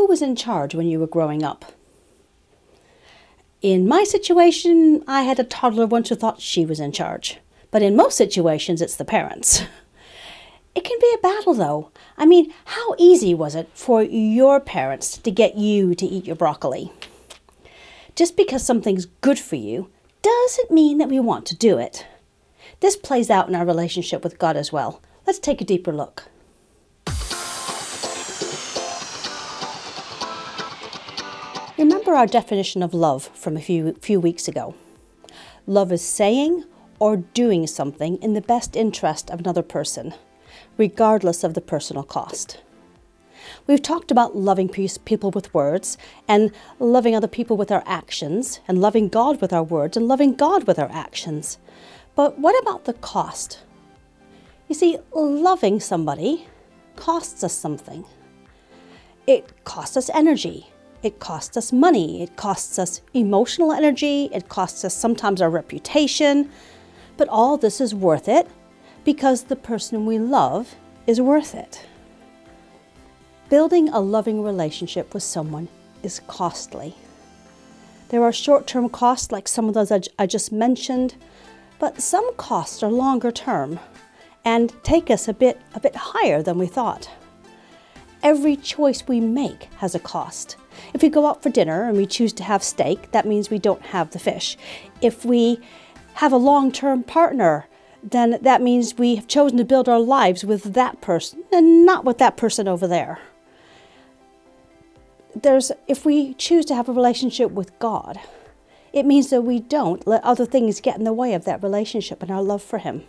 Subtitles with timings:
[0.00, 1.72] who was in charge when you were growing up?
[3.60, 7.36] In my situation, I had a toddler once who thought she was in charge.
[7.70, 9.62] But in most situations, it's the parents.
[10.72, 11.90] It can be a battle, though.
[12.16, 16.36] I mean, how easy was it for your parents to get you to eat your
[16.36, 16.92] broccoli?
[18.14, 19.90] Just because something's good for you
[20.22, 22.06] doesn't mean that we want to do it.
[22.78, 25.02] This plays out in our relationship with God as well.
[25.26, 26.28] Let's take a deeper look.
[31.80, 34.74] Remember our definition of love from a few, few weeks ago.
[35.66, 36.64] Love is saying
[36.98, 40.12] or doing something in the best interest of another person
[40.76, 42.60] regardless of the personal cost.
[43.66, 45.96] We've talked about loving people with words
[46.28, 50.34] and loving other people with our actions and loving God with our words and loving
[50.34, 51.56] God with our actions.
[52.14, 53.60] But what about the cost?
[54.68, 56.46] You see, loving somebody
[56.96, 58.04] costs us something.
[59.26, 60.69] It costs us energy.
[61.02, 62.22] It costs us money.
[62.22, 64.28] It costs us emotional energy.
[64.32, 66.50] It costs us sometimes our reputation.
[67.16, 68.48] But all this is worth it
[69.04, 70.74] because the person we love
[71.06, 71.86] is worth it.
[73.48, 75.68] Building a loving relationship with someone
[76.02, 76.94] is costly.
[78.10, 81.14] There are short term costs, like some of those I just mentioned,
[81.78, 83.80] but some costs are longer term
[84.44, 87.08] and take us a bit, a bit higher than we thought.
[88.22, 90.56] Every choice we make has a cost.
[90.94, 93.58] If we go out for dinner and we choose to have steak, that means we
[93.58, 94.56] don't have the fish.
[95.00, 95.60] If we
[96.14, 97.66] have a long term partner
[98.02, 102.04] then that means we have chosen to build our lives with that person and not
[102.04, 103.18] with that person over there.
[105.34, 108.18] There's, if we choose to have a relationship with God,
[108.92, 112.22] it means that we don't let other things get in the way of that relationship
[112.22, 113.04] and our love for Him.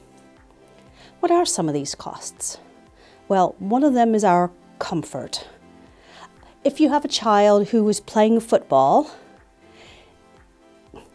[1.20, 2.60] What are some of these costs?
[3.28, 5.48] Well, one of them is our comfort.
[6.64, 9.10] If you have a child who is playing football,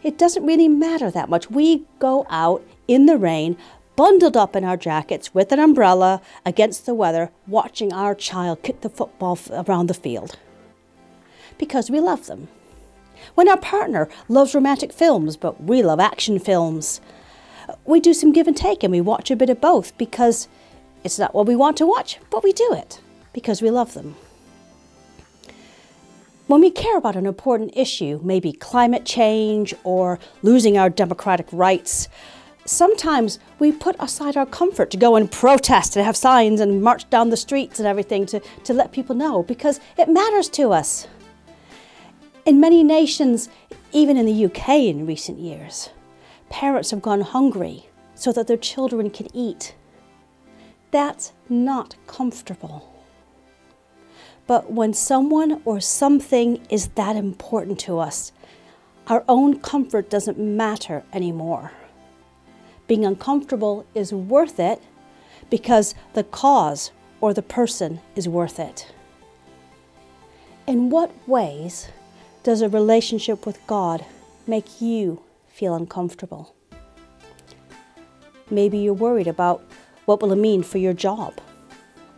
[0.02, 1.48] it doesn't really matter that much.
[1.48, 3.56] We go out in the rain,
[3.94, 8.80] bundled up in our jackets with an umbrella against the weather, watching our child kick
[8.80, 10.36] the football around the field.
[11.58, 12.48] Because we love them.
[13.36, 17.00] When our partner loves romantic films, but we love action films,
[17.84, 20.48] we do some give and take and we watch a bit of both because
[21.04, 23.00] it's not what we want to watch, but we do it
[23.32, 24.16] because we love them.
[26.46, 32.08] When we care about an important issue, maybe climate change or losing our democratic rights,
[32.64, 37.10] sometimes we put aside our comfort to go and protest and have signs and march
[37.10, 41.08] down the streets and everything to, to let people know because it matters to us.
[42.44, 43.48] In many nations,
[43.90, 45.90] even in the UK in recent years,
[46.48, 49.74] parents have gone hungry so that their children can eat.
[50.92, 52.95] That's not comfortable.
[54.46, 58.32] But when someone or something is that important to us,
[59.08, 61.72] our own comfort doesn't matter anymore
[62.86, 64.80] being uncomfortable is worth it
[65.50, 66.90] because the cause
[67.20, 68.92] or the person is worth it.
[70.66, 71.88] In what ways
[72.42, 74.04] does a relationship with God
[74.46, 76.54] make you feel uncomfortable?
[78.50, 79.64] Maybe you're worried about
[80.04, 81.40] what will it mean for your job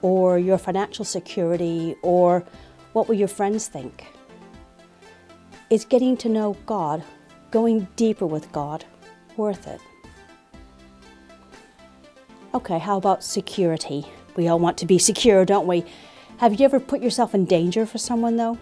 [0.03, 2.44] or your financial security or
[2.92, 4.06] what will your friends think?
[5.70, 7.03] Is getting to know God,
[7.50, 8.84] going deeper with God,
[9.37, 9.81] worth it?
[12.54, 14.06] Okay, how about security?
[14.37, 15.84] We all want to be secure, don't we?
[16.38, 18.58] Have you ever put yourself in danger for someone, though?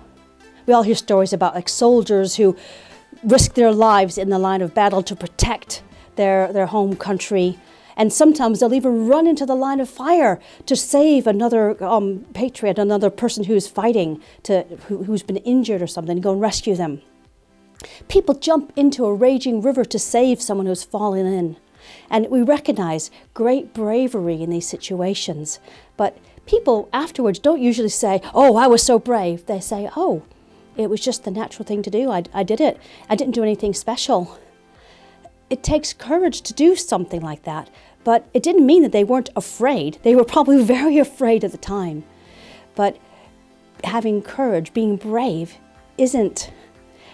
[0.67, 2.57] We all hear stories about like soldiers who
[3.23, 5.83] risk their lives in the line of battle to protect
[6.17, 7.59] their, their home country.
[7.97, 12.79] And sometimes they'll even run into the line of fire to save another um, patriot,
[12.79, 17.01] another person who's fighting, to, who, who's been injured or something, go and rescue them.
[18.09, 21.57] People jump into a raging river to save someone who's fallen in.
[22.11, 25.59] And we recognize great bravery in these situations.
[25.97, 29.47] But people afterwards don't usually say, Oh, I was so brave.
[29.47, 30.23] They say, Oh,
[30.77, 32.11] it was just the natural thing to do.
[32.11, 32.79] I, I did it.
[33.09, 34.39] I didn't do anything special.
[35.49, 37.71] It takes courage to do something like that.
[38.07, 39.99] But it didn't mean that they weren't afraid.
[40.05, 42.05] They were probably very afraid at the time.
[42.75, 42.99] But
[43.85, 45.57] having courage, being brave,
[45.99, 46.53] isn't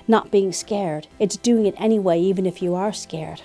[0.08, 1.06] not being scared.
[1.18, 3.40] It's doing it anyway, even if you are scared.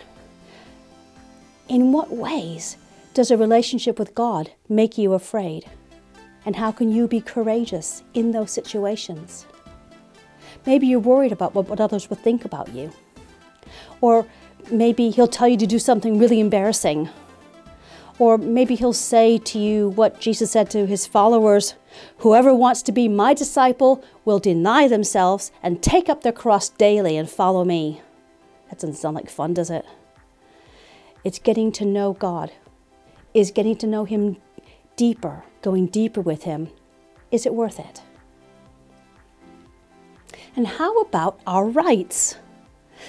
[1.70, 2.78] In what ways
[3.14, 5.70] does a relationship with God make you afraid?
[6.46, 9.46] And how can you be courageous in those situations?
[10.66, 12.92] Maybe you're worried about what, what others will think about you.
[14.02, 14.26] Or
[14.72, 17.10] maybe He'll tell you to do something really embarrassing.
[18.20, 21.76] Or maybe he'll say to you what Jesus said to his followers
[22.20, 27.18] Whoever wants to be my disciple will deny themselves and take up their cross daily
[27.18, 28.02] and follow me.
[28.70, 29.86] That doesn't sound like fun, does it?
[31.24, 32.52] It's getting to know God,
[33.34, 34.38] is getting to know Him
[34.96, 36.70] deeper, going deeper with Him.
[37.32, 38.02] Is it worth it?
[40.56, 42.38] And how about our rights?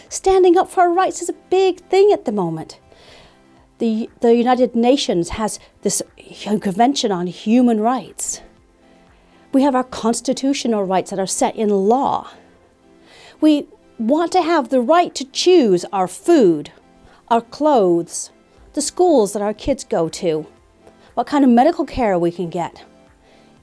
[0.08, 2.78] Standing up for our rights is a big thing at the moment.
[3.78, 6.02] The, the United Nations has this
[6.60, 8.40] convention on human rights.
[9.52, 12.30] We have our constitutional rights that are set in law.
[13.40, 13.68] We
[13.98, 16.72] want to have the right to choose our food,
[17.28, 18.30] our clothes,
[18.74, 20.46] the schools that our kids go to,
[21.14, 22.84] what kind of medical care we can get,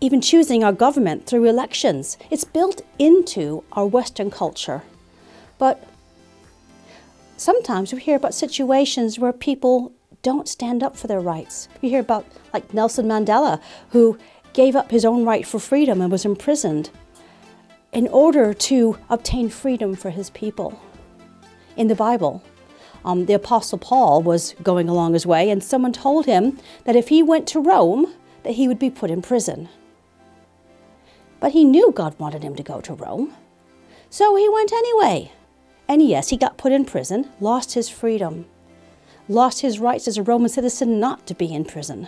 [0.01, 2.17] even choosing our government through elections.
[2.29, 4.83] It's built into our Western culture.
[5.57, 5.83] But
[7.37, 9.91] sometimes we hear about situations where people
[10.21, 11.67] don't stand up for their rights.
[11.81, 13.61] We hear about, like Nelson Mandela,
[13.91, 14.17] who
[14.53, 16.89] gave up his own right for freedom and was imprisoned
[17.91, 20.79] in order to obtain freedom for his people.
[21.77, 22.41] In the Bible,
[23.03, 27.09] um, the Apostle Paul was going along his way, and someone told him that if
[27.09, 29.69] he went to Rome, that he would be put in prison.
[31.39, 33.33] But he knew God wanted him to go to Rome,
[34.09, 35.31] so he went anyway.
[35.87, 38.45] And yes, he got put in prison, lost his freedom,
[39.27, 42.07] lost his rights as a Roman citizen not to be in prison.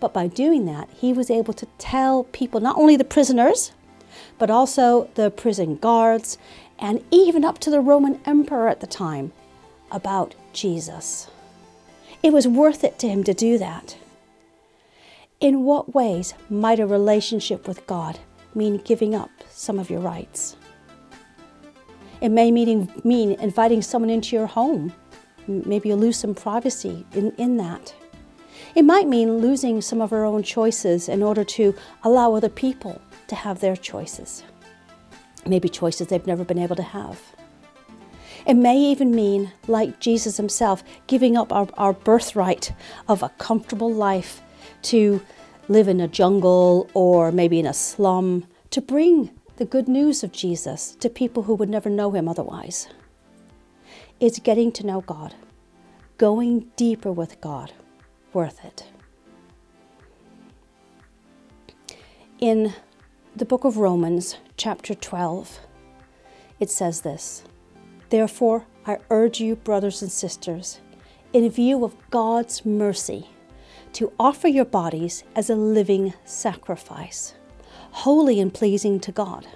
[0.00, 3.72] But by doing that, he was able to tell people, not only the prisoners,
[4.38, 6.38] but also the prison guards,
[6.78, 9.32] and even up to the Roman emperor at the time,
[9.90, 11.28] about Jesus.
[12.22, 13.96] It was worth it to him to do that.
[15.40, 18.18] In what ways might a relationship with God
[18.54, 20.56] mean giving up some of your rights?
[22.24, 24.94] It may mean, mean inviting someone into your home.
[25.46, 27.94] Maybe you'll lose some privacy in, in that.
[28.74, 32.98] It might mean losing some of our own choices in order to allow other people
[33.26, 34.42] to have their choices.
[35.46, 37.20] Maybe choices they've never been able to have.
[38.46, 42.72] It may even mean, like Jesus himself, giving up our, our birthright
[43.06, 44.40] of a comfortable life
[44.84, 45.20] to
[45.68, 50.32] live in a jungle or maybe in a slum to bring the good news of
[50.32, 52.88] Jesus to people who would never know him otherwise.
[54.18, 55.34] It's getting to know God,
[56.18, 57.72] going deeper with God
[58.32, 58.84] worth it.
[62.40, 62.74] In
[63.36, 65.60] the book of Romans, chapter 12,
[66.58, 67.44] it says this
[68.10, 70.80] Therefore, I urge you, brothers and sisters,
[71.32, 73.28] in view of God's mercy,
[73.92, 77.34] to offer your bodies as a living sacrifice,
[77.94, 79.46] holy and pleasing to God.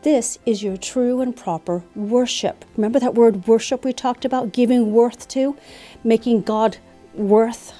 [0.00, 2.64] This is your true and proper worship.
[2.74, 5.54] Remember that word worship we talked about, giving worth to,
[6.02, 6.78] making God
[7.14, 7.74] worth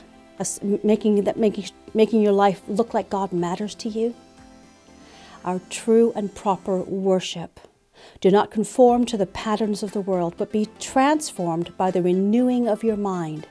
[0.63, 4.15] making that making making your life look like God matters to you.
[5.45, 7.59] Our true and proper worship.
[8.21, 12.69] Do not conform to the patterns of the world, but be transformed by the renewing
[12.69, 13.47] of your mind.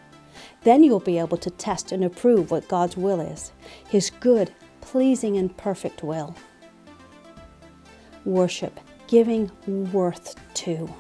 [0.63, 3.51] Then you will be able to test and approve what God's will is,
[3.89, 6.35] His good, pleasing, and perfect will.
[8.25, 9.51] Worship, giving
[9.91, 10.93] worth to.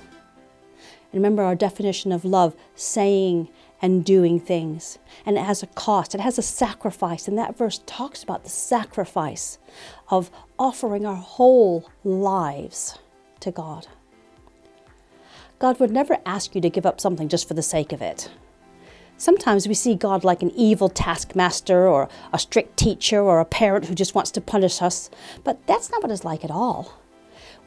[1.11, 3.49] And remember our definition of love saying
[3.81, 4.99] and doing things.
[5.25, 7.27] And it has a cost, it has a sacrifice.
[7.27, 9.57] And that verse talks about the sacrifice
[10.09, 12.99] of offering our whole lives
[13.41, 13.87] to God.
[15.59, 18.29] God would never ask you to give up something just for the sake of it.
[19.21, 23.85] Sometimes we see God like an evil taskmaster or a strict teacher or a parent
[23.85, 25.11] who just wants to punish us,
[25.43, 26.97] but that's not what it's like at all.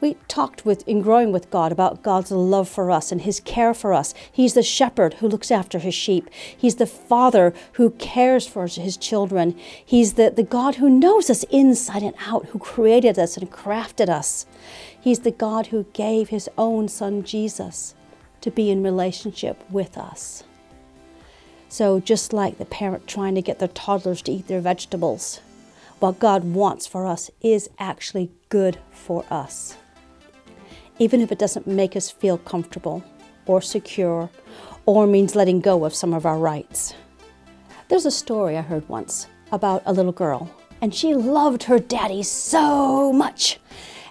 [0.01, 3.73] We talked with in growing with God about God's love for us and his care
[3.73, 4.13] for us.
[4.29, 6.29] He's the shepherd who looks after his sheep.
[6.57, 9.57] He's the father who cares for his children.
[9.85, 14.09] He's the, the God who knows us inside and out, who created us and crafted
[14.09, 14.45] us.
[14.99, 17.95] He's the God who gave his own son Jesus
[18.41, 20.43] to be in relationship with us.
[21.75, 25.41] So, just like the parent trying to get their toddlers to eat their vegetables,
[25.99, 29.75] what God wants for us is actually good for us
[30.99, 33.03] even if it doesn't make us feel comfortable
[33.45, 34.29] or secure
[34.85, 36.93] or means letting go of some of our rights.
[37.89, 40.49] There's a story I heard once about a little girl,
[40.81, 43.59] and she loved her daddy so much.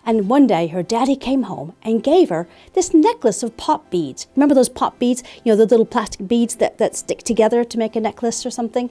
[0.06, 4.26] And one day her daddy came home and gave her this necklace of pop beads.
[4.36, 5.22] Remember those pop beads?
[5.42, 8.50] You know, the little plastic beads that, that stick together to make a necklace or
[8.50, 8.90] something?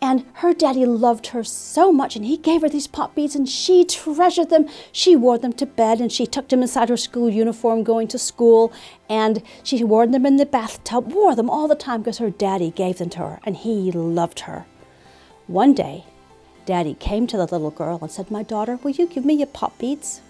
[0.00, 3.48] And her daddy loved her so much, and he gave her these pop beads, and
[3.48, 4.68] she treasured them.
[4.92, 8.18] She wore them to bed, and she tucked them inside her school uniform going to
[8.18, 8.70] school,
[9.08, 12.70] and she wore them in the bathtub, wore them all the time because her daddy
[12.70, 14.66] gave them to her, and he loved her.
[15.46, 16.04] One day,
[16.66, 19.46] daddy came to the little girl and said, My daughter, will you give me your
[19.46, 20.20] pop beads?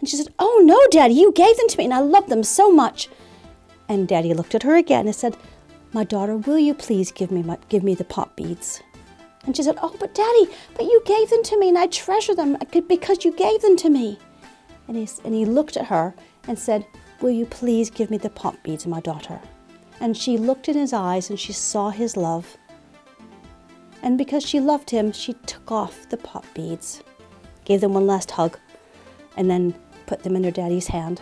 [0.00, 2.42] And she said, Oh, no, daddy, you gave them to me, and I love them
[2.42, 3.08] so much.
[3.88, 5.36] And daddy looked at her again and said,
[5.92, 8.82] my daughter, will you please give me, my, give me the pop beads?
[9.46, 12.34] And she said, Oh, but daddy, but you gave them to me and I treasure
[12.34, 14.18] them because you gave them to me.
[14.86, 16.14] And he, and he looked at her
[16.46, 16.86] and said,
[17.22, 19.40] Will you please give me the pop beads, my daughter?
[20.00, 22.58] And she looked in his eyes and she saw his love.
[24.02, 27.02] And because she loved him, she took off the pop beads,
[27.64, 28.58] gave them one last hug,
[29.36, 29.74] and then
[30.06, 31.20] put them in her daddy's hand.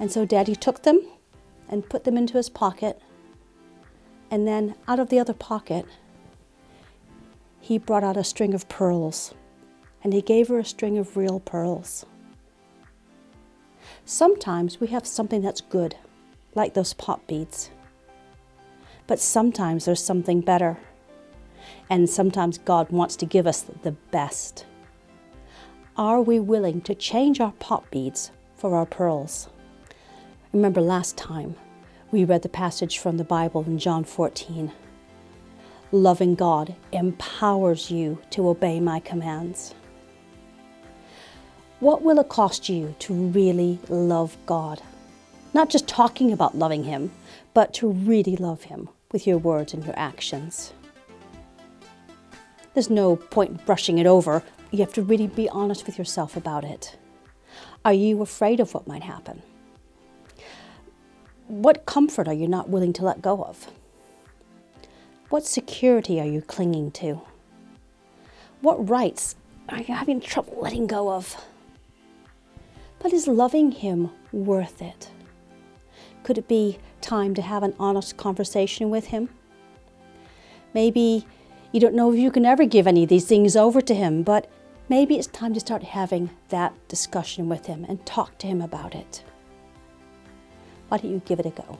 [0.00, 1.00] And so daddy took them
[1.68, 3.00] and put them into his pocket
[4.34, 5.86] and then out of the other pocket,
[7.60, 9.32] he brought out a string of pearls
[10.02, 12.04] and he gave her a string of real pearls.
[14.04, 15.94] Sometimes we have something that's good,
[16.56, 17.70] like those pop beads.
[19.06, 20.78] But sometimes there's something better.
[21.90, 24.66] And sometimes God wants to give us the best.
[25.96, 29.48] Are we willing to change our pop beads for our pearls?
[30.52, 31.56] Remember last time
[32.10, 34.72] we read the passage from the Bible in John 14.
[35.92, 39.74] Loving God empowers you to obey my commands.
[41.80, 44.80] What will it cost you to really love God?
[45.52, 47.12] Not just talking about loving Him,
[47.52, 50.72] but to really love Him with your words and your actions.
[52.74, 54.42] There's no point brushing it over.
[54.70, 56.96] You have to really be honest with yourself about it.
[57.84, 59.42] Are you afraid of what might happen?
[61.46, 63.70] What comfort are you not willing to let go of?
[65.28, 67.20] What security are you clinging to?
[68.60, 69.36] What rights
[69.68, 71.36] are you having trouble letting go of?
[72.98, 75.10] But is loving Him worth it?
[76.22, 79.28] Could it be time to have an honest conversation with Him?
[80.72, 81.26] Maybe
[81.74, 84.22] you don't know if you can ever give any of these things over to Him,
[84.22, 84.50] but
[84.88, 88.94] maybe it's time to start having that discussion with Him and talk to Him about
[88.94, 89.22] it
[90.94, 91.78] why don't you give it a go?